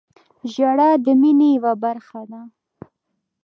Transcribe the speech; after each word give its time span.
•ژړا 0.53 0.89
د 1.05 1.07
مینې 1.21 1.49
یوه 1.57 1.73
برخه 1.83 2.21
ده. 2.31 2.41